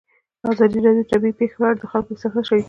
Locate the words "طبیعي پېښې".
1.11-1.55